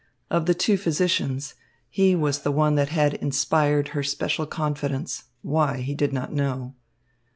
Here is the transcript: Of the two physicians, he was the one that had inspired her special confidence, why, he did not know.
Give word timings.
Of 0.31 0.47
the 0.47 0.55
two 0.55 0.77
physicians, 0.77 1.53
he 1.87 2.15
was 2.15 2.39
the 2.39 2.51
one 2.51 2.73
that 2.73 2.89
had 2.89 3.13
inspired 3.13 3.89
her 3.89 4.01
special 4.01 4.47
confidence, 4.47 5.25
why, 5.43 5.81
he 5.81 5.93
did 5.93 6.11
not 6.11 6.33
know. 6.33 6.73